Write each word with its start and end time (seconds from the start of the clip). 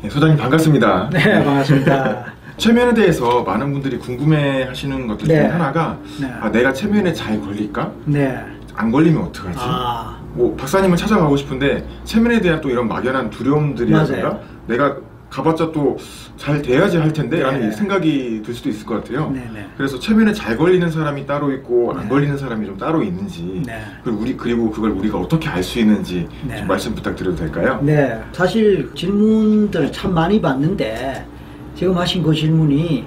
네, 0.00 0.08
소장님 0.08 0.36
반갑습니다. 0.38 1.10
네, 1.12 1.44
반갑습니다. 1.44 2.24
최면에 2.56 2.94
대해서 2.94 3.42
많은 3.42 3.72
분들이 3.72 3.98
궁금해 3.98 4.64
하시는 4.64 5.06
것들 5.06 5.26
중에 5.26 5.40
네. 5.40 5.46
하나가 5.46 5.96
네. 6.20 6.32
아, 6.40 6.50
내가 6.50 6.72
최면에 6.72 7.12
잘 7.12 7.40
걸릴까? 7.40 7.92
네. 8.04 8.44
안 8.74 8.90
걸리면 8.90 9.22
어떡하지? 9.24 9.58
아, 9.60 10.18
뭐 10.34 10.56
박사님을 10.56 10.96
찾아가고 10.96 11.36
싶은데 11.36 11.84
최면에 12.04 12.40
대한 12.40 12.60
또 12.60 12.70
이런 12.70 12.86
막연한 12.88 13.30
두려움들이라든가. 13.30 14.38
내가 14.66 14.96
가봤자 15.30 15.72
또 15.72 15.96
잘 16.38 16.62
돼야지 16.62 16.96
할 16.96 17.12
텐데 17.12 17.40
라는 17.40 17.68
네. 17.68 17.72
생각이 17.72 18.42
들 18.44 18.54
수도 18.54 18.68
있을 18.68 18.86
것 18.86 18.94
같아요. 19.02 19.28
네 19.30 19.50
네. 19.52 19.66
그래서 19.76 19.98
최면에 19.98 20.32
잘 20.32 20.56
걸리는 20.56 20.88
사람이 20.88 21.26
따로 21.26 21.52
있고 21.52 21.92
안 21.92 22.04
네. 22.04 22.08
걸리는 22.08 22.38
사람이 22.38 22.64
좀 22.64 22.78
따로 22.78 23.02
있는지 23.02 23.60
네. 23.66 23.82
그리고 24.04 24.20
우리 24.20 24.36
그리고 24.36 24.70
그걸 24.70 24.92
우리가 24.92 25.18
어떻게 25.18 25.48
알 25.48 25.64
수 25.64 25.80
있는지 25.80 26.28
네. 26.46 26.56
좀 26.58 26.68
말씀 26.68 26.94
부탁드려도 26.94 27.36
될까요? 27.36 27.80
네. 27.82 28.22
사실 28.32 28.88
질문들 28.94 29.90
참 29.90 30.14
많이 30.14 30.40
받는데 30.40 31.26
지금 31.74 31.98
하신 31.98 32.22
그 32.22 32.32
질문이 32.32 33.04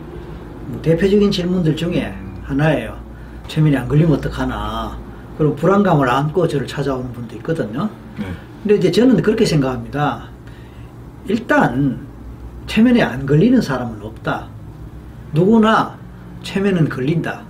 뭐 0.67 0.81
대표적인 0.81 1.31
질문들 1.31 1.75
중에 1.77 2.13
하나예요. 2.43 2.97
최면이 3.47 3.77
안 3.77 3.87
걸리면 3.87 4.11
어떡하나. 4.17 4.99
그리고 5.37 5.55
불안감을 5.55 6.07
안고 6.09 6.49
저를 6.49 6.67
찾아오는 6.67 7.11
분도 7.13 7.33
있거든요. 7.37 7.89
네. 8.19 8.25
근데 8.61 8.75
이제 8.75 8.91
저는 8.91 9.21
그렇게 9.21 9.45
생각합니다. 9.45 10.25
일단 11.27 12.10
최면에 12.67 13.01
안 13.01 13.25
걸리는 13.25 13.61
사람은 13.61 14.01
없다. 14.01 14.47
누구나 15.33 15.97
최면은 16.43 16.89
걸린다. 16.89 17.41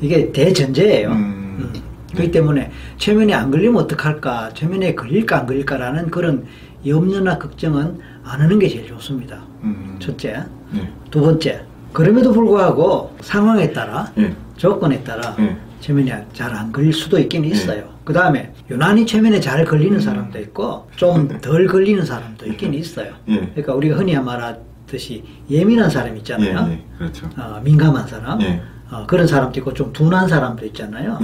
이게 0.00 0.30
대전제예요. 0.32 1.10
음, 1.10 1.56
음. 1.58 1.70
네. 1.72 1.82
그렇기 2.12 2.30
때문에 2.30 2.70
최면에 2.96 3.34
안 3.34 3.50
걸리면 3.50 3.82
어떡할까, 3.82 4.52
최면에 4.54 4.94
걸릴까 4.94 5.40
안 5.40 5.46
걸릴까라는 5.46 6.10
그런 6.10 6.46
염려나 6.86 7.38
걱정은 7.38 7.98
안 8.24 8.40
하는 8.40 8.58
게 8.58 8.68
제일 8.68 8.86
좋습니다. 8.86 9.40
음, 9.62 9.96
첫째. 9.98 10.44
네. 10.70 10.90
두 11.10 11.20
번째. 11.20 11.62
그럼에도 11.92 12.32
불구하고 12.32 13.14
상황에 13.20 13.72
따라 13.72 14.10
예. 14.18 14.34
조건에 14.56 15.02
따라 15.02 15.34
예. 15.38 15.56
최면이 15.80 16.10
잘 16.32 16.54
안 16.54 16.72
걸릴 16.72 16.92
수도 16.92 17.18
있긴 17.18 17.44
있어요. 17.44 17.84
그 18.04 18.12
다음에 18.12 18.52
유난히 18.70 19.04
최면에 19.06 19.38
잘 19.40 19.64
걸리는 19.64 20.00
사람도 20.00 20.38
있고 20.40 20.88
좀 20.96 21.28
덜 21.40 21.66
걸리는 21.66 22.04
사람도 22.04 22.46
있긴 22.46 22.74
있어요. 22.74 23.12
예. 23.28 23.40
그러니까 23.40 23.74
우리가 23.74 23.96
흔히 23.96 24.14
말하듯이 24.18 25.22
예민한 25.50 25.90
사람 25.90 26.14
예, 26.14 26.18
있잖아요. 26.18 26.72
예, 26.72 26.84
그렇죠. 26.98 27.28
어, 27.36 27.60
민감한 27.62 28.06
사람. 28.06 28.40
예. 28.42 28.60
어, 28.90 29.04
그런 29.06 29.26
사람도 29.26 29.60
있고 29.60 29.74
좀 29.74 29.92
둔한 29.92 30.26
사람도 30.28 30.64
있잖아요. 30.66 31.18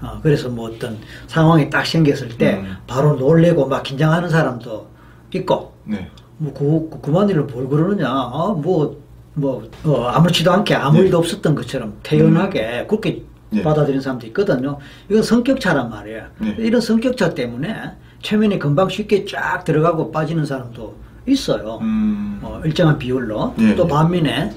어, 0.00 0.18
그래서 0.22 0.48
뭐 0.48 0.70
어떤 0.70 0.96
상황이 1.26 1.68
딱 1.68 1.84
생겼을 1.86 2.30
때 2.38 2.54
음. 2.64 2.76
바로 2.86 3.14
놀래고 3.16 3.66
막 3.68 3.82
긴장하는 3.82 4.30
사람도 4.30 4.88
있고 5.34 5.74
네. 5.84 6.08
뭐 6.38 6.54
그, 6.54 6.88
그, 6.90 7.00
그만 7.02 7.28
일을 7.28 7.42
뭘 7.42 7.68
그러느냐 7.68 8.08
아, 8.08 8.54
뭐, 8.56 8.98
뭐 9.34 9.68
어, 9.84 10.06
아무렇지도 10.06 10.50
않게 10.50 10.74
아무 10.74 10.96
네. 10.98 11.04
일도 11.04 11.18
없었던 11.18 11.54
것처럼 11.54 11.98
태연하게 12.02 12.86
그렇게 12.88 13.22
네. 13.50 13.62
받아들이는 13.62 14.00
사람도 14.00 14.26
있거든요 14.28 14.78
이건 15.08 15.22
성격차란 15.22 15.90
말이에요 15.90 16.22
네. 16.38 16.54
이런 16.58 16.80
성격차 16.80 17.34
때문에 17.34 17.74
최면에 18.22 18.58
금방 18.58 18.88
쉽게 18.88 19.24
쫙 19.24 19.64
들어가고 19.64 20.12
빠지는 20.12 20.44
사람도 20.46 20.94
있어요 21.26 21.78
음, 21.82 22.38
어, 22.42 22.60
일정한 22.64 22.98
비율로 22.98 23.54
네, 23.56 23.74
또 23.74 23.84
네. 23.84 23.90
반면에 23.92 24.52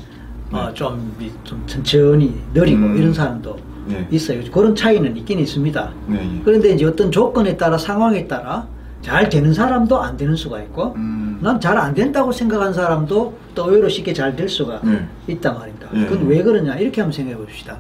어, 0.52 0.72
좀, 0.74 1.16
이- 1.20 1.32
좀 1.44 1.64
천천히 1.66 2.40
느리고 2.54 2.86
음. 2.86 2.98
이런 2.98 3.14
사람도 3.14 3.58
네. 3.88 4.08
있어요 4.12 4.42
그런 4.52 4.76
차이는 4.76 5.18
있긴 5.18 5.40
있습니다 5.40 5.94
네. 6.08 6.36
예. 6.38 6.42
그런데 6.44 6.70
이제 6.74 6.86
어떤 6.86 7.12
조건에 7.12 7.58
따라 7.58 7.78
상황에 7.78 8.28
따라 8.28 8.68
잘 9.02 9.28
되는 9.28 9.54
사람도 9.54 10.00
안 10.02 10.16
되는 10.16 10.36
수가 10.36 10.62
있고 10.64 10.94
음, 10.96 11.38
난잘 11.42 11.78
안 11.78 11.94
된다고 11.94 12.32
생각한 12.32 12.74
사람도 12.74 13.38
또 13.56 13.70
의외로 13.70 13.90
쉽게 13.90 14.14
잘 14.14 14.36
될 14.36 14.48
수가 14.48 14.80
네. 14.84 15.06
있단 15.28 15.56
말입니다. 15.58 15.90
예. 15.96 16.06
그건 16.06 16.28
왜 16.28 16.42
그러냐 16.42 16.76
이렇게 16.76 17.02
한번 17.02 17.12
생각해 17.12 17.36
봅시다. 17.38 17.78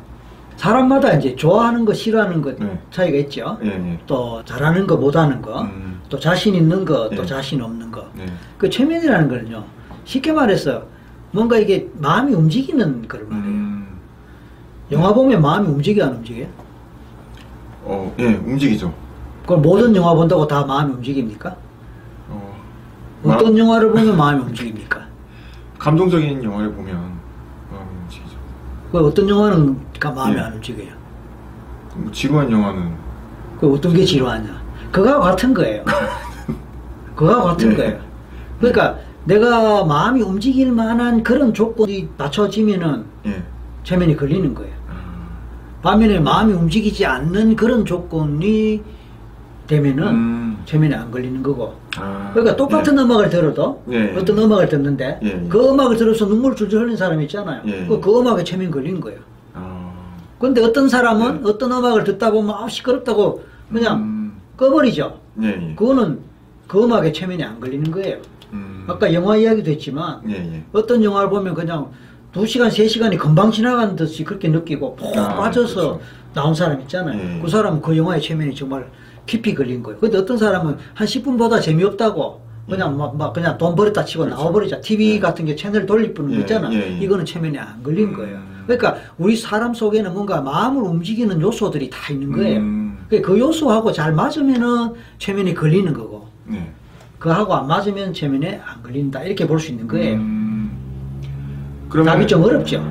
사람마다 0.68 1.12
이제 1.16 1.36
좋아하는 1.36 1.84
거 1.84 1.94
싫어하는 1.94 2.42
것 2.42 2.58
네. 2.58 2.80
차이가 2.90 3.18
있죠. 3.18 3.58
예, 3.66 3.68
예. 3.68 4.00
또 4.08 4.42
잘하는 4.46 4.88
거 4.88 4.96
못하는 4.96 5.42
거, 5.42 5.62
음. 5.64 6.00
또 6.08 6.18
자신 6.18 6.56
있는 6.56 6.86
거, 6.86 7.10
또 7.10 7.24
예. 7.24 7.26
자신 7.26 7.62
없는 7.62 7.92
거. 7.92 8.08
네. 8.14 8.26
그 8.58 8.70
최면이라는 8.70 9.28
거는요. 9.28 9.66
쉽게 10.06 10.32
말해서 10.32 10.84
뭔가 11.32 11.58
이게 11.58 11.90
마음이 12.00 12.34
움직이는 12.34 13.06
걸 13.10 13.26
말이에요. 13.26 13.46
음, 13.46 13.88
영화 14.92 15.14
보면 15.14 15.42
마음이 15.42 15.68
움직여 15.68 16.06
안 16.06 16.14
움직여? 16.16 16.46
어, 17.84 18.16
예, 18.20 18.28
움직이죠. 18.28 18.94
그걸 19.42 19.58
모든 19.58 19.94
영화 19.98 20.14
본다고 20.14 20.48
다 20.48 20.64
마음이 20.64 20.94
움직입니까? 20.94 21.58
어, 22.30 22.56
어떤 23.26 23.52
마- 23.52 23.60
영화를 23.60 23.92
보면 23.92 24.16
마음이 24.16 24.42
움직입니까? 24.44 25.02
감동적인 25.78 26.42
영화를 26.42 26.72
보면. 26.72 27.22
그 28.94 29.00
어떤 29.08 29.28
영화는 29.28 29.76
가 30.00 30.12
마음이 30.12 30.36
예. 30.36 30.40
안 30.40 30.54
움직여요. 30.54 30.90
뭐 31.96 32.12
지루한 32.12 32.52
영화는 32.52 32.92
그 33.60 33.74
어떤 33.74 33.92
게 33.92 34.06
지루하냐? 34.06 34.62
그거와 34.92 35.20
같은 35.20 35.52
거예요. 35.52 35.84
그거와 37.16 37.42
같은 37.44 37.72
예. 37.72 37.76
거예요. 37.76 38.00
그러니까 38.60 39.00
내가 39.26 39.84
마음이 39.84 40.22
움직일 40.22 40.72
만한 40.72 41.24
그런 41.24 41.56
조건이 41.56 42.08
맞춰지면은 42.20 43.06
예. 43.26 43.44
최면이 43.84 44.16
걸리는 44.16 44.54
거예요. 44.54 44.74
아, 44.88 45.32
반면에 45.82 46.20
마음이 46.20 46.54
움직이지 46.54 47.04
않는 47.04 47.56
그런 47.56 47.86
조건이 47.86 48.84
되면은 49.74 50.08
음, 50.08 50.62
최면이 50.66 50.94
안 50.94 51.10
걸리는 51.10 51.42
거고. 51.42 51.74
아, 51.98 52.30
그러니까 52.34 52.56
똑같은 52.56 52.98
음악을 52.98 53.30
들어도 53.30 53.82
예. 53.92 54.14
어떤 54.16 54.38
음악을 54.38 54.70
듣는데 54.70 55.20
예, 55.24 55.28
예. 55.28 55.48
그 55.50 55.70
음악을 55.70 55.98
들어서 55.98 56.28
눈물 56.28 56.56
줄줄 56.56 56.82
흘리는 56.82 56.98
사람이 56.98 57.24
있잖아요. 57.24 57.62
예, 57.66 57.86
그, 57.88 57.96
예. 57.96 58.00
그 58.00 58.20
음악에 58.20 58.44
최면 58.44 58.70
걸리는 58.70 59.00
거예요. 59.02 59.20
아, 59.54 59.92
근데 60.40 60.64
어떤 60.64 60.88
사람은 60.88 61.42
예. 61.44 61.50
어떤 61.50 61.72
음악을 61.72 62.04
듣다 62.04 62.32
보면 62.32 62.56
아 62.56 62.70
시끄럽다고 62.70 63.44
그냥 63.72 63.98
음, 63.98 64.42
꺼버리죠. 64.58 65.20
예, 65.42 65.48
예. 65.48 65.76
그거는 65.76 66.20
그 66.68 66.84
음악에 66.84 67.12
최면이 67.12 67.44
안 67.44 67.60
걸리는 67.60 67.90
거예요. 67.92 68.18
음, 68.54 68.86
아까 68.88 69.12
영화 69.14 69.36
이야기도 69.36 69.72
했지만 69.72 70.22
예, 70.30 70.34
예. 70.36 70.64
어떤 70.72 71.04
영화를 71.04 71.30
보면 71.30 71.56
그냥 71.56 71.90
두 72.32 72.46
시간, 72.48 72.70
세 72.70 72.88
시간이 72.88 73.18
금방 73.18 73.52
지나간 73.52 73.96
듯이 73.96 74.24
그렇게 74.24 74.48
느끼고 74.50 74.96
푹 74.96 75.18
아, 75.18 75.36
빠져서 75.36 75.76
그렇죠. 75.76 76.02
나온 76.34 76.54
사람 76.56 76.80
있잖아요. 76.82 77.20
예. 77.20 77.40
그 77.42 77.48
사람은 77.48 77.82
그 77.82 77.96
영화의 77.98 78.22
최면이 78.22 78.56
정말 78.56 78.88
깊이 79.26 79.54
걸린 79.56 79.82
거예요. 79.84 80.00
근데 80.00 80.18
어떤 80.18 80.38
사람은 80.38 80.78
한 80.94 81.08
10분보다 81.08 81.62
재미없다고 81.62 82.42
그냥 82.70 82.98
막, 82.98 83.16
막 83.18 83.34
그냥 83.34 83.58
돈 83.58 83.76
버렸다 83.76 84.06
치고 84.06 84.24
예. 84.24 84.26
그렇죠. 84.28 84.42
나와버리자. 84.42 84.82
TV 84.82 85.16
예. 85.16 85.20
같은 85.20 85.46
게 85.46 85.56
채널 85.56 85.86
돌릴 85.86 86.14
뿐 86.14 86.32
예, 86.34 86.38
있잖아. 86.40 86.72
예, 86.74 86.78
예. 86.78 86.98
이거는 87.00 87.26
최면이 87.26 87.58
안 87.58 87.84
걸린 87.84 88.10
음. 88.10 88.14
거예요. 88.16 88.40
그러니까 88.66 88.96
우리 89.18 89.36
사람 89.36 89.74
속에는 89.74 90.14
뭔가 90.14 90.40
마음을 90.42 90.82
움직이는 90.84 91.42
요소들이 91.42 91.90
다 91.90 92.14
있는 92.14 92.32
거예요. 92.32 92.60
음, 92.60 92.98
그그 93.10 93.38
요소하고 93.38 93.92
잘 93.92 94.14
맞으면은 94.14 94.94
최면이 95.18 95.54
걸리는 95.54 95.94
거고. 95.94 96.28
네. 96.46 96.72
그하고 97.20 97.54
안 97.56 97.68
맞으면 97.68 98.14
최면에 98.14 98.62
안 98.66 98.82
걸린다. 98.82 99.24
이렇게 99.24 99.46
볼 99.48 99.60
수 99.60 99.72
있는 99.72 99.88
거예요. 99.88 100.16
음, 100.16 100.72
답이 101.90 102.26
좀 102.28 102.44
어렵죠. 102.44 102.82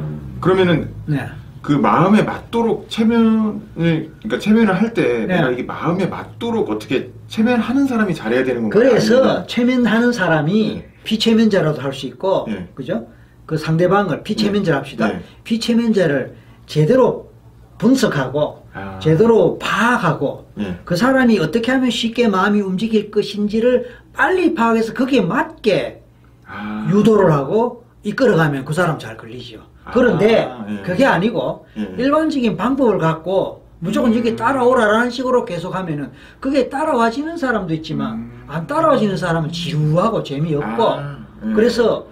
그러면은 0.41 0.91
네. 1.07 1.27
그 1.63 1.73
마음에 1.73 2.23
맞도록 2.23 2.91
체면을 2.91 3.61
그러니까 3.79 4.39
체면을 4.41 4.75
할때 4.75 5.27
네. 5.27 5.37
내가 5.37 5.51
이게 5.51 5.63
마음에 5.63 6.07
맞도록 6.07 6.69
어떻게 6.71 7.11
체면하는 7.29 7.87
사람이 7.87 8.15
잘해야 8.15 8.43
되는 8.45 8.63
건가요? 8.63 8.91
그래서 8.91 9.17
아니면- 9.23 9.47
최면하는 9.47 10.13
사람이 10.13 10.75
네. 10.75 10.89
피최면자라도 11.05 11.81
할 11.81 11.93
수 11.93 12.07
있고, 12.07 12.47
네. 12.49 12.69
그죠? 12.75 13.07
그 13.47 13.57
상대방을 13.57 14.23
피최면자를 14.23 14.79
합시다. 14.79 15.09
네. 15.09 15.21
피최면자를 15.45 16.35
제대로 16.67 17.31
분석하고, 17.79 18.67
아. 18.73 18.99
제대로 19.01 19.59
파악하고, 19.59 20.47
예. 20.61 20.79
그 20.85 20.95
사람이 20.97 21.39
어떻게 21.41 21.73
하면 21.73 21.91
쉽게 21.91 22.29
마음이 22.29 22.61
움직일 22.61 23.11
것인지를 23.11 23.89
빨리 24.13 24.55
파악해서 24.55 24.95
거기에 24.95 25.23
맞게 25.23 26.03
아. 26.47 26.89
유도를 26.93 27.33
하고 27.33 27.85
이끌어가면 28.05 28.65
그 28.65 28.73
사람 28.73 28.99
잘 28.99 29.17
걸리죠. 29.17 29.61
그런데 29.93 30.45
아, 30.45 30.65
예. 30.69 30.83
그게 30.83 31.05
아니고 31.05 31.67
예. 31.77 31.95
일반적인 31.99 32.57
방법을 32.57 32.99
갖고 32.99 33.63
무조건 33.81 34.13
음. 34.13 34.19
여기 34.19 34.37
따라오라라는 34.37 35.11
식으로 35.11 35.45
계속 35.45 35.75
하면은 35.75 36.13
그게 36.39 36.69
따라와지는 36.69 37.37
사람도 37.37 37.75
있지만 37.75 38.15
음. 38.15 38.45
안 38.47 38.67
따라와지는 38.67 39.17
사람은 39.17 39.51
지루하고 39.51 40.23
재미없고 40.23 40.89
아, 40.89 41.19
예. 41.47 41.53
그래서 41.53 42.07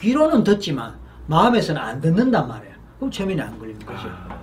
귀로는 0.00 0.44
듣지만 0.44 0.94
마음에서는 1.26 1.80
안 1.80 2.00
듣는단 2.00 2.46
말이에요. 2.46 2.74
그럼 2.98 3.10
최면이 3.10 3.40
안 3.40 3.58
걸리는 3.58 3.80
거죠. 3.84 4.08
아, 4.08 4.38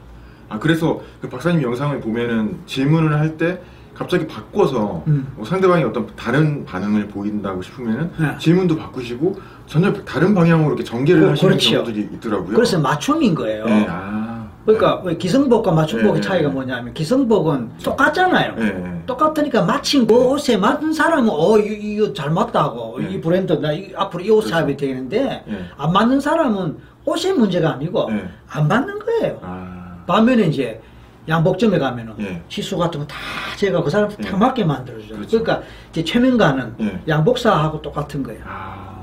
아, 0.49 0.59
그래서 0.59 1.01
그 1.21 1.29
박사님 1.29 1.61
영상을 1.61 1.99
보면은 2.01 2.59
질문을 2.65 3.17
할때 3.17 3.61
갑자기 4.01 4.25
바꿔서 4.25 5.03
음. 5.07 5.31
뭐 5.35 5.45
상대방이 5.45 5.83
어떤 5.83 6.07
다른 6.15 6.65
반응을 6.65 7.07
보인다고 7.09 7.61
싶으면은 7.61 8.09
네. 8.19 8.35
질문도 8.39 8.75
바꾸시고 8.75 9.39
전혀 9.67 9.93
다른 9.93 10.33
방향으로 10.33 10.69
이렇게 10.69 10.83
전개를 10.83 11.21
그- 11.21 11.29
하시는 11.29 11.51
그렇죠. 11.51 11.71
경우들이 11.71 12.09
있더라고요. 12.15 12.55
그래서 12.55 12.79
맞춤인 12.79 13.35
거예요. 13.35 13.65
네, 13.65 13.85
아. 13.87 14.47
그러니까 14.65 15.01
왜 15.03 15.17
기성복과 15.17 15.71
맞춤복의 15.71 16.15
네. 16.15 16.21
차이가 16.21 16.49
뭐냐면 16.49 16.93
기성복은 16.93 17.71
똑같잖아요. 17.83 18.55
예, 18.59 18.63
예. 18.63 19.01
똑같으니까 19.05 19.63
마침 19.65 20.05
그 20.07 20.13
옷에 20.15 20.57
맞는 20.57 20.93
사람은 20.93 21.29
어 21.31 21.57
이- 21.59 21.93
이거 21.95 22.11
잘 22.13 22.29
맞다 22.31 22.63
하고 22.63 22.97
네. 22.99 23.09
이 23.11 23.21
브랜드 23.21 23.53
나 23.53 23.71
이- 23.71 23.91
앞으로 23.95 24.23
이옷 24.23 24.39
그렇죠. 24.43 24.49
사업이 24.49 24.77
되는데 24.77 25.43
예. 25.47 25.65
안 25.77 25.91
맞는 25.93 26.19
사람은 26.19 26.77
옷의 27.05 27.33
문제가 27.33 27.71
아니고 27.73 28.09
네. 28.11 28.27
안 28.49 28.67
맞는 28.67 28.99
거예요. 28.99 29.39
아. 29.43 29.95
반면에 30.07 30.43
이제 30.43 30.79
양복점에 31.27 31.77
가면은 31.79 32.13
예. 32.19 32.41
시수 32.47 32.77
같은 32.77 32.99
거 33.01 33.07
다 33.07 33.15
제가 33.57 33.83
그 33.83 33.89
사람 33.89 34.09
딱 34.09 34.25
예. 34.25 34.31
맞게 34.31 34.65
만들어줘요. 34.65 35.17
그렇죠. 35.17 35.43
그러니까 35.43 35.67
이제 35.91 36.03
최면가는 36.03 36.75
예. 36.81 36.99
양복사하고 37.07 37.81
똑같은 37.81 38.23
거예요. 38.23 38.41
아. 38.45 39.01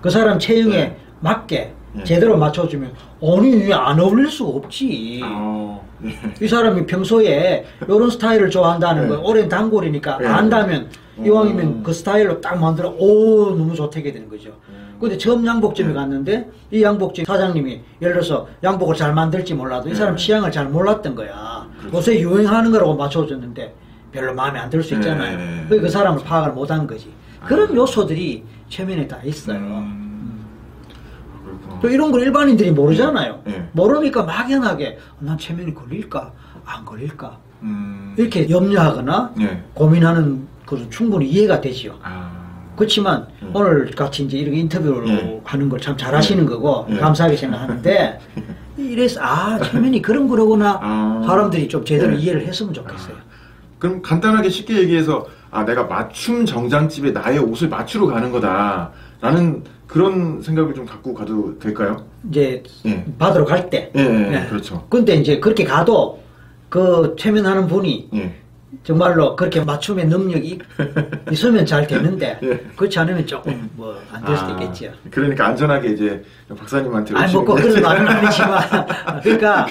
그 0.00 0.10
사람 0.10 0.38
체형에 0.38 0.76
네. 0.76 0.96
맞게 1.20 1.72
예. 1.98 2.04
제대로 2.04 2.36
맞춰주면 2.36 2.92
아니 3.22 3.72
안 3.72 3.98
어울릴 3.98 4.30
수가 4.30 4.50
없지. 4.58 5.20
아. 5.24 5.80
예. 6.04 6.14
이 6.40 6.46
사람이 6.48 6.86
평소에 6.86 7.64
이런 7.82 8.10
스타일을 8.10 8.50
좋아한다는 8.50 9.02
네. 9.02 9.08
거예요. 9.08 9.22
오랜 9.24 9.48
단골이니까 9.48 10.18
네. 10.18 10.26
안다면 10.28 10.88
음. 11.18 11.26
이왕이면 11.26 11.82
그 11.82 11.92
스타일로 11.92 12.40
딱 12.40 12.60
만들어 12.60 12.90
오 12.90 13.50
너무 13.56 13.74
좋다게 13.74 14.12
되는 14.12 14.28
거죠. 14.28 14.50
음. 14.96 15.00
근데 15.00 15.18
처음 15.18 15.46
양복점에 15.46 15.88
네. 15.88 15.94
갔는데 15.94 16.50
이 16.70 16.82
양복점 16.82 17.24
사장님이 17.24 17.80
예를 18.02 18.14
들어서 18.14 18.48
양복을 18.62 18.94
잘 18.96 19.14
만들지 19.14 19.54
몰라도 19.54 19.88
이 19.88 19.92
네. 19.92 19.96
사람 19.98 20.16
취향을 20.16 20.50
잘 20.50 20.66
몰랐던 20.68 21.14
거야. 21.14 21.66
그렇죠. 21.78 21.96
요새 21.98 22.20
유행하는 22.20 22.70
거라고 22.72 22.94
맞춰줬는데 22.96 23.74
별로 24.12 24.34
마음에 24.34 24.58
안 24.58 24.70
들 24.70 24.82
수 24.82 24.94
있잖아요. 24.94 25.36
네. 25.36 25.66
그그 25.68 25.88
사람을 25.88 26.22
파악을 26.24 26.52
못한 26.52 26.86
거지. 26.86 27.10
그런 27.44 27.70
아. 27.70 27.74
요소들이 27.74 28.44
최면에 28.68 29.06
다 29.06 29.18
있어요. 29.24 29.58
음. 29.58 30.44
아, 31.34 31.44
그렇구나. 31.44 31.80
또 31.80 31.88
이런 31.90 32.10
걸 32.10 32.22
일반인들이 32.22 32.70
모르잖아요. 32.72 33.40
네. 33.44 33.68
모르니까 33.72 34.22
막연하게 34.24 34.98
난 35.20 35.36
최면이 35.38 35.74
걸릴까 35.74 36.32
안 36.64 36.84
걸릴까 36.84 37.38
음. 37.62 38.14
이렇게 38.16 38.48
염려하거나 38.50 39.34
예. 39.40 39.62
고민하는 39.74 40.46
것은 40.66 40.90
충분히 40.90 41.28
이해가 41.28 41.60
되지요. 41.60 41.94
아. 42.02 42.35
그렇지만 42.76 43.26
음. 43.42 43.50
오늘 43.54 43.90
같이 43.90 44.24
이제 44.24 44.36
이렇게 44.38 44.58
인터뷰를 44.58 45.08
예. 45.08 45.40
하는 45.44 45.68
걸 45.68 45.80
참 45.80 45.96
잘하시는 45.96 46.46
거고 46.46 46.86
예. 46.90 46.96
감사하게 46.96 47.36
생각하는데 47.36 48.18
이래서 48.76 49.20
아 49.22 49.58
최면이 49.58 50.02
그런 50.02 50.28
거로구나 50.28 50.78
아. 50.82 51.22
사람들이 51.26 51.68
좀 51.68 51.84
제대로 51.84 52.14
예. 52.14 52.18
이해를 52.18 52.46
했으면 52.46 52.72
좋겠어요. 52.74 53.16
그럼 53.78 54.00
간단하게 54.02 54.48
쉽게 54.48 54.78
얘기해서 54.78 55.26
아 55.50 55.64
내가 55.64 55.84
맞춤 55.84 56.44
정장집에 56.44 57.12
나의 57.12 57.38
옷을 57.38 57.68
맞추러 57.68 58.06
가는 58.06 58.30
거다라는 58.32 59.64
그런 59.86 60.42
생각을 60.42 60.74
좀 60.74 60.84
갖고 60.84 61.14
가도 61.14 61.58
될까요? 61.58 62.04
이제 62.30 62.62
예. 62.86 63.04
받으러 63.18 63.44
갈 63.44 63.70
때. 63.70 63.90
예, 63.96 64.00
예, 64.00 64.32
예. 64.44 64.46
그렇죠. 64.48 64.86
근데 64.90 65.14
이제 65.14 65.38
그렇게 65.38 65.64
가도 65.64 66.20
그 66.68 67.14
최면하는 67.18 67.68
분이 67.68 68.08
예. 68.14 68.34
정말로 68.84 69.34
그렇게 69.36 69.60
맞춤의 69.62 70.06
능력이 70.06 70.58
있으면 71.30 71.66
잘 71.66 71.86
되는데 71.86 72.38
예. 72.42 72.56
그렇지 72.76 72.98
않으면 72.98 73.26
조금 73.26 73.68
뭐 73.74 73.94
안 74.12 74.24
될 74.24 74.36
수도 74.36 74.50
아, 74.54 74.60
있겠지요. 74.60 74.90
그러니까 75.10 75.46
안전하게 75.46 75.88
이제 75.90 76.22
박사님한테 76.56 77.14
아니 77.16 77.32
뭐 77.32 77.44
그런 77.44 77.82
말은 77.82 78.08
아니지만 78.08 78.60
그러니까 79.22 79.66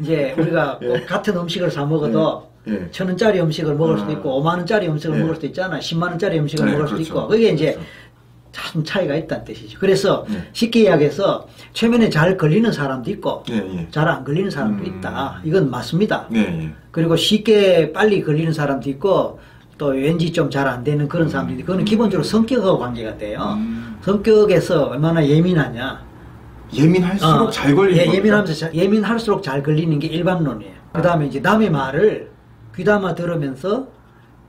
이제 0.00 0.34
우리가 0.38 0.78
예. 0.82 0.86
꼭 0.88 1.06
같은 1.06 1.36
음식을 1.36 1.70
사 1.70 1.84
먹어도 1.84 2.48
예. 2.68 2.72
예. 2.74 2.88
천 2.92 3.08
원짜리 3.08 3.40
음식을 3.40 3.74
먹을 3.74 3.98
수도 3.98 4.10
아. 4.10 4.12
있고 4.14 4.36
오만 4.38 4.58
원짜리 4.58 4.86
음식을 4.88 5.16
예. 5.16 5.20
먹을 5.20 5.34
수도 5.34 5.46
있잖아. 5.48 5.80
십만 5.80 6.10
원짜리 6.10 6.38
음식을 6.38 6.64
네, 6.66 6.72
먹을 6.72 6.86
수도 6.86 6.96
그렇죠. 6.98 7.12
있고 7.12 7.28
그게 7.28 7.48
이제 7.50 7.72
그렇죠. 7.72 7.88
참 8.52 8.84
차이가 8.84 9.14
있다는 9.16 9.44
뜻이죠. 9.44 9.78
그래서 9.80 10.26
예. 10.30 10.44
쉽게 10.52 10.82
이야기해서 10.82 11.46
최면에 11.72 12.10
잘 12.10 12.36
걸리는 12.36 12.70
사람도 12.70 13.10
있고 13.12 13.42
예, 13.50 13.54
예. 13.56 13.88
잘안 13.90 14.24
걸리는 14.24 14.50
사람도 14.50 14.84
음. 14.84 14.86
있다. 14.98 15.40
이건 15.42 15.70
맞습니다. 15.70 16.26
네, 16.30 16.40
예. 16.40 16.70
그리고 16.90 17.16
쉽게 17.16 17.92
빨리 17.92 18.22
걸리는 18.22 18.52
사람도 18.52 18.88
있고 18.90 19.40
또 19.78 19.86
왠지 19.86 20.30
좀 20.32 20.50
잘 20.50 20.68
안 20.68 20.84
되는 20.84 21.08
그런 21.08 21.28
사람도 21.28 21.54
있고 21.54 21.64
그거는 21.66 21.84
기본적으로 21.86 22.22
성격하고 22.22 22.78
관계가 22.78 23.16
돼요. 23.16 23.54
음. 23.56 23.96
성격에서 24.02 24.84
얼마나 24.88 25.26
예민하냐. 25.26 26.04
예민할수록 26.74 27.40
어, 27.40 27.50
잘 27.50 27.74
걸리는 27.74 28.04
예? 28.06 28.16
예민하면서 28.16 28.54
자- 28.54 28.74
예민할수록 28.74 29.42
잘 29.42 29.62
걸리는 29.62 29.98
게 29.98 30.06
일반론이에요. 30.08 30.72
그다음에 30.92 31.26
이제 31.26 31.40
남의 31.40 31.70
말을 31.70 32.30
귀담아 32.76 33.14
들으면서 33.14 33.86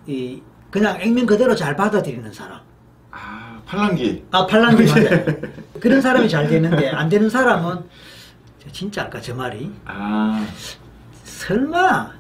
이 0.08 0.42
그냥 0.72 0.98
액면 1.00 1.26
그대로 1.26 1.56
잘 1.56 1.76
받아들이는 1.76 2.32
사람. 2.34 2.60
아, 3.14 3.62
팔랑기. 3.66 4.26
아 4.32 4.46
팔랑귀 4.48 4.84
맞아요. 4.86 5.26
그런 5.80 6.02
사람이 6.02 6.28
잘 6.28 6.48
되는데 6.48 6.90
안 6.90 7.08
되는 7.10 7.30
사람은 7.30 7.78
진짜 8.72 9.04
아까 9.04 9.22
저 9.22 9.36
말이 9.36 9.72
아, 9.86 10.46
설마 11.24 12.12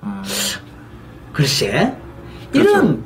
아. 0.00 0.22
글쎄 1.32 1.96
그렇죠. 2.52 2.68
이런 2.70 3.04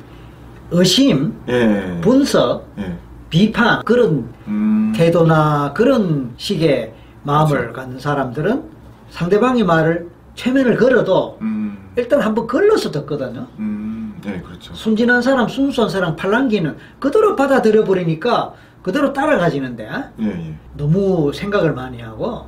의심, 0.71 1.33
예. 1.49 1.99
분석, 2.01 2.65
예. 2.79 2.97
비판 3.29 3.83
그런 3.83 4.33
음. 4.47 4.93
태도나 4.95 5.73
그런 5.73 6.33
식의 6.37 6.93
마음을 7.23 7.57
그렇죠. 7.57 7.73
갖는 7.73 7.99
사람들은 7.99 8.63
상대방의 9.09 9.63
말을 9.65 10.09
최면을 10.35 10.77
걸어도 10.77 11.37
음. 11.41 11.77
일단 11.97 12.21
한번 12.21 12.47
걸러서 12.47 12.89
듣거든요. 12.91 13.47
음. 13.59 13.80
네, 14.23 14.41
그렇죠. 14.45 14.73
순진한 14.73 15.21
사람, 15.21 15.47
순수한 15.47 15.89
사람, 15.89 16.15
팔랑기는 16.15 16.77
그대로 16.99 17.35
받아들여 17.35 17.83
버리니까 17.83 18.53
그대로 18.83 19.13
따라가지는데 19.13 19.89
예, 20.21 20.25
예. 20.25 20.53
너무 20.77 21.31
생각을 21.33 21.73
많이 21.73 22.01
하고 22.01 22.45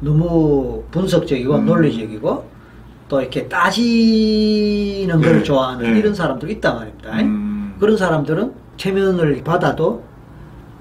너무 0.00 0.84
분석적이고 0.90 1.56
음. 1.56 1.66
논리적이고 1.66 2.50
또 3.08 3.20
이렇게 3.20 3.48
따지는 3.48 5.20
걸 5.20 5.38
네, 5.38 5.42
좋아하는 5.42 5.92
네. 5.94 5.98
이런 5.98 6.14
사람들 6.14 6.50
있단 6.50 6.76
말입니다. 6.76 7.20
음. 7.20 7.74
그런 7.78 7.96
사람들은 7.96 8.52
체면을 8.76 9.42
받아도 9.44 10.04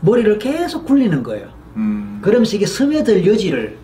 머리를 0.01 0.37
계속 0.39 0.85
굴리는 0.85 1.21
거예요. 1.23 1.47
음. 1.75 2.19
그러면서 2.21 2.55
이게 2.55 2.65
스며들 2.65 3.25
여지를 3.25 3.77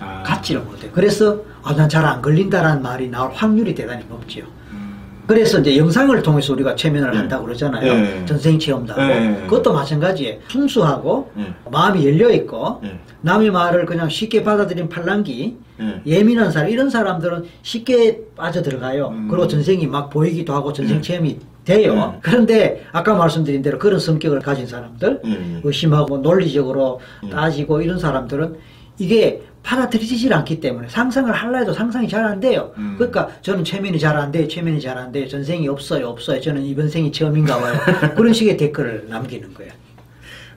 아. 0.00 0.22
갖지를 0.24 0.62
못해요. 0.62 0.90
그래서 0.94 1.40
아, 1.62 1.74
난 1.74 1.88
잘 1.88 2.04
안 2.06 2.22
걸린다라는 2.22 2.82
말이 2.82 3.08
나올 3.10 3.30
확률이 3.32 3.74
대단히 3.74 4.04
높지요. 4.08 4.44
음. 4.72 4.87
그래서 5.28 5.58
이제 5.58 5.76
영상을 5.76 6.22
통해서 6.22 6.54
우리가 6.54 6.74
체면을 6.74 7.10
네. 7.10 7.18
한다고 7.18 7.44
그러잖아요. 7.44 7.94
네. 7.94 8.24
전생 8.24 8.58
체험도 8.58 8.94
하고. 8.94 9.02
네. 9.02 9.44
그것도 9.46 9.74
마찬가지예요. 9.74 10.38
순수하고 10.48 11.30
예. 11.38 11.52
마음이 11.70 12.04
열려 12.06 12.30
있고 12.30 12.80
예. 12.82 12.98
남의 13.20 13.50
말을 13.50 13.84
그냥 13.84 14.08
쉽게 14.08 14.42
받아들인 14.42 14.88
팔랑기 14.88 15.58
예. 15.82 16.02
예민한 16.06 16.50
사람 16.50 16.70
이런 16.70 16.88
사람들은 16.88 17.44
쉽게 17.60 18.22
빠져 18.36 18.62
들어가요. 18.62 19.08
음. 19.08 19.28
그리고 19.28 19.46
전생이 19.46 19.86
막 19.86 20.08
보이기도 20.08 20.54
하고 20.54 20.72
전생 20.72 20.96
예. 20.96 21.00
체험이 21.02 21.38
돼요. 21.66 22.14
예. 22.16 22.20
그런데 22.22 22.86
아까 22.92 23.14
말씀드린 23.14 23.60
대로 23.60 23.78
그런 23.78 24.00
성격을 24.00 24.40
가진 24.40 24.66
사람들 24.66 25.20
예, 25.26 25.30
예. 25.30 25.60
의심하고 25.62 26.18
논리적으로 26.18 27.00
예. 27.26 27.28
따지고 27.28 27.82
이런 27.82 27.98
사람들은 27.98 28.56
이게 28.96 29.42
받아들이질 29.62 30.32
않기 30.32 30.60
때문에 30.60 30.88
상상을 30.88 31.30
하려 31.32 31.58
해도 31.58 31.72
상상이 31.72 32.08
잘 32.08 32.24
안 32.24 32.40
돼요. 32.40 32.72
음. 32.78 32.94
그러니까 32.96 33.28
저는 33.42 33.64
최면이 33.64 33.98
잘 33.98 34.16
안 34.16 34.30
돼요. 34.32 34.48
최면이 34.48 34.80
잘 34.80 34.96
안 34.98 35.12
돼요. 35.12 35.26
전생이 35.28 35.68
없어요. 35.68 36.08
없어요. 36.08 36.40
저는 36.40 36.62
이번 36.64 36.88
생이 36.88 37.12
처음인가 37.12 37.58
봐요. 37.60 37.74
그런 38.16 38.32
식의 38.32 38.56
댓글을 38.56 39.06
남기는 39.08 39.52
거예요. 39.54 39.72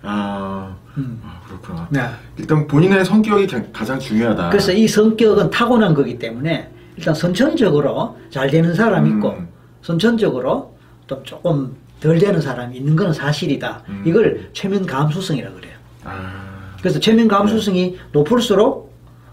아, 0.03 0.75
음. 0.97 1.21
아, 1.23 1.41
그렇구나. 1.47 1.87
네. 1.91 2.01
일단 2.37 2.65
본인의 2.67 3.05
성격이 3.05 3.47
가- 3.47 3.61
가장 3.71 3.99
중요하다. 3.99 4.49
그래서 4.49 4.71
이 4.71 4.87
성격은 4.87 5.49
타고난 5.51 5.93
거기 5.93 6.17
때문에 6.17 6.69
일단 6.97 7.13
선천적으로 7.13 8.17
잘 8.29 8.49
되는 8.49 8.73
사람이 8.73 9.09
있고 9.11 9.29
음. 9.31 9.47
선천적으로 9.81 10.75
또 11.07 11.21
조금 11.23 11.75
덜 11.99 12.17
되는 12.17 12.41
사람이 12.41 12.75
있는 12.77 12.95
건 12.95 13.13
사실이다. 13.13 13.83
음. 13.89 14.03
이걸 14.05 14.49
최면 14.53 14.85
감수성이라고 14.85 15.55
그래요. 15.55 15.73
아, 16.03 16.73
그래서 16.79 16.99
최면 16.99 17.27
감수성이 17.27 17.97
높을수록 18.11 18.90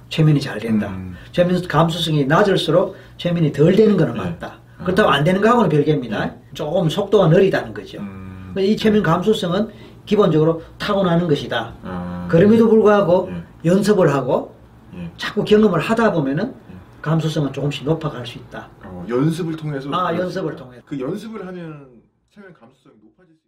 최면이 0.09 0.41
잘 0.41 0.59
된다. 0.59 0.89
음. 0.89 1.17
최면 1.33 1.61
감수성이 1.67 2.25
낮을수록 2.25 2.97
최면이 3.17 3.53
덜 3.53 3.75
되는 3.75 3.97
거는 3.97 4.15
네. 4.15 4.21
맞다. 4.21 4.59
아. 4.79 4.85
그렇다고 4.85 5.11
안 5.11 5.25
되는 5.25 5.41
거하고는 5.41 5.69
별개입니다. 5.69 6.35
조금 6.55 6.89
속도가 6.89 7.29
느리다는 7.29 7.75
거죠. 7.75 7.99
음. 7.99 8.55
이 8.59 8.77
최면 8.77 9.03
감수성은 9.03 9.69
기본적으로 10.07 10.63
타고나는 10.79 11.29
것이다. 11.29 11.75
아. 11.83 12.27
그럼에도 12.31 12.69
불구하고 12.69 13.31
예. 13.31 13.71
연습을 13.71 14.13
하고 14.13 14.55
예. 14.95 15.11
자꾸 15.19 15.45
경험을 15.45 15.81
하다 15.81 16.13
보면은 16.13 16.55
감수성은 17.03 17.53
조금씩 17.53 17.85
높아갈 17.85 18.27
수 18.27 18.39
있다. 18.39 18.69
어, 18.85 19.05
연습을 19.09 19.57
통해서 19.57 19.91
아, 19.93 20.17
연습을 20.17 20.57
통해. 20.57 20.79
그 20.85 20.99
연습을 20.99 21.47
하면 21.47 21.89
체면 22.35 22.53
감수성이 22.55 22.95
높아질 23.03 23.35
수 23.35 23.48